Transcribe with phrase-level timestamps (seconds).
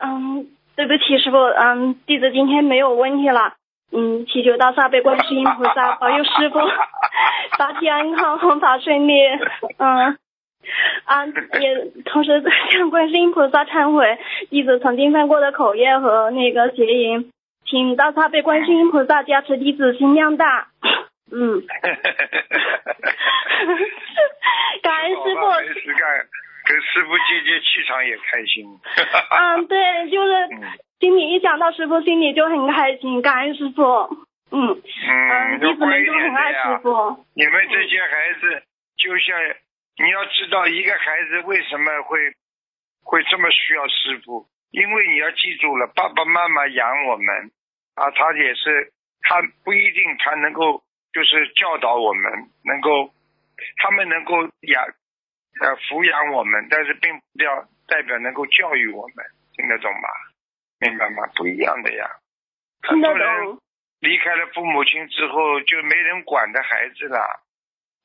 [0.00, 0.46] 嗯，
[0.76, 3.54] 对不起，师傅，嗯，弟子今天没有问题了。
[3.90, 6.58] 嗯，祈求大慈被观世音菩萨保佑师傅
[7.56, 9.14] 法体安康，弘法顺利。
[9.78, 10.18] 嗯，
[11.04, 11.24] 啊，
[11.58, 14.18] 也同时向观世音菩萨忏悔
[14.50, 17.32] 弟子曾经犯过的口业和那个邪淫，
[17.64, 20.68] 请大慈被观世音菩萨加持弟子心量大。
[21.32, 21.62] 嗯，
[24.82, 25.48] 感恩师傅。
[25.48, 26.26] 没事干，
[27.28, 28.64] 跟师傅接接气场也开心。
[29.30, 30.48] 嗯，对，就是
[30.98, 33.20] 心里一想到师傅，心里就很开心。
[33.22, 33.82] 感恩师傅。
[34.50, 37.24] 嗯嗯，弟子们都很爱师傅。
[37.34, 38.62] 你们这些孩子，
[38.96, 39.38] 就像
[39.98, 42.18] 你要知道，一个孩子为什么会
[43.04, 44.46] 会这么需要师傅？
[44.70, 47.50] 因为你要记住了，爸爸妈妈养我们
[47.94, 52.32] 啊，他也是，他不一定他能够就是教导我们，
[52.64, 53.10] 能够
[53.78, 54.84] 他们能够养
[55.60, 60.08] 呃抚养我们，但是并不要代表能够教育我们，听得懂吗？
[60.80, 61.26] 明白吗？
[61.34, 62.08] 不一样的呀。
[62.82, 63.58] 很多人。
[64.00, 67.18] 离开了父母亲之后，就没人管的孩子了。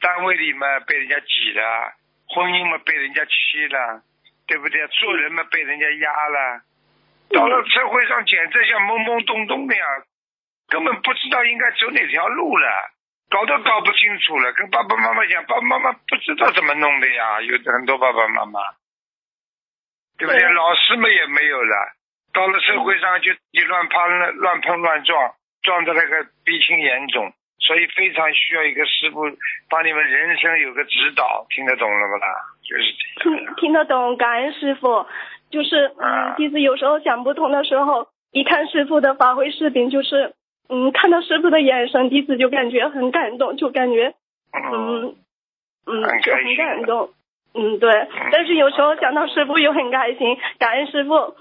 [0.00, 1.92] 单位里嘛被人家挤了，
[2.28, 4.02] 婚姻嘛被人家欺了，
[4.46, 4.88] 对不对？
[4.88, 6.62] 做人嘛被人家压了。
[7.28, 9.84] 到了社会上，简直像懵懵懂懂的呀，
[10.68, 12.91] 根本不知道应该走哪条路了，
[13.32, 14.52] 搞都搞不清楚了。
[14.52, 18.60] 跟爸爸妈妈讲，爸爸妈妈不知道怎么弄的呀，有很多爸爸妈妈，
[20.18, 20.52] 对不对？
[20.52, 21.74] 老师们也没有了，
[22.34, 29.22] 到了社会上就你乱碰乱碰乱撞，撞的那个鼻青眼肿，所以非常需要一个师傅
[29.70, 32.28] 帮你们人生有个指导，听得懂了不啦？
[32.62, 32.92] 就是。
[33.22, 35.06] 听听得懂，感恩师傅。
[35.50, 40.34] 就是嗯，弟子有时候想不通的时候，一看师傅的发挥视频，就是
[40.72, 44.14] 嗯，看到师傅的眼神，弟子就感觉很感动，就感觉
[44.52, 45.14] 嗯
[45.84, 47.10] 嗯，就很感动。
[47.54, 48.08] 嗯，对。
[48.32, 51.34] 但是有时候想到师傅又很开心，感恩师傅。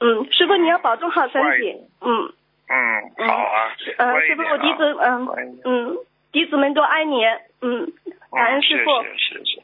[0.00, 1.74] 嗯，师傅你要保重好身体。
[2.02, 2.32] 嗯。
[2.68, 3.72] 嗯，好啊。
[3.96, 5.28] 嗯，师傅，我弟子嗯
[5.64, 5.96] 嗯，
[6.32, 7.24] 弟子们都爱你。
[7.62, 7.90] 嗯，
[8.32, 9.02] 感恩师傅。
[9.02, 9.62] 是是是。